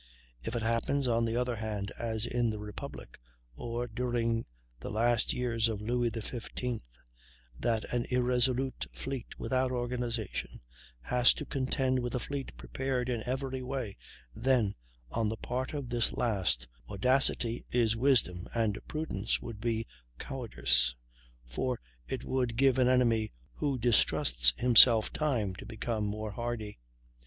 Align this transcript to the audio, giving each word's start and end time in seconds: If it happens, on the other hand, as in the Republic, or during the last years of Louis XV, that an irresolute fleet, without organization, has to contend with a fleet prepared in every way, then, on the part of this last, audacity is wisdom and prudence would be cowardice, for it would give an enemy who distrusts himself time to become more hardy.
If 0.41 0.55
it 0.55 0.63
happens, 0.63 1.07
on 1.07 1.25
the 1.25 1.35
other 1.37 1.57
hand, 1.57 1.91
as 1.95 2.25
in 2.25 2.49
the 2.49 2.57
Republic, 2.57 3.19
or 3.55 3.85
during 3.85 4.45
the 4.79 4.89
last 4.89 5.31
years 5.31 5.67
of 5.67 5.79
Louis 5.79 6.09
XV, 6.09 6.81
that 7.59 7.83
an 7.93 8.07
irresolute 8.09 8.87
fleet, 8.93 9.37
without 9.37 9.71
organization, 9.71 10.61
has 11.01 11.35
to 11.35 11.45
contend 11.45 11.99
with 11.99 12.15
a 12.15 12.19
fleet 12.19 12.57
prepared 12.57 13.09
in 13.09 13.21
every 13.27 13.61
way, 13.61 13.95
then, 14.35 14.73
on 15.11 15.29
the 15.29 15.37
part 15.37 15.75
of 15.75 15.89
this 15.89 16.13
last, 16.13 16.67
audacity 16.89 17.63
is 17.69 17.95
wisdom 17.95 18.47
and 18.55 18.79
prudence 18.87 19.39
would 19.39 19.61
be 19.61 19.85
cowardice, 20.17 20.95
for 21.45 21.79
it 22.07 22.23
would 22.23 22.55
give 22.57 22.79
an 22.79 22.87
enemy 22.87 23.31
who 23.53 23.77
distrusts 23.77 24.51
himself 24.57 25.13
time 25.13 25.53
to 25.53 25.63
become 25.67 26.05
more 26.07 26.31
hardy. 26.31 26.79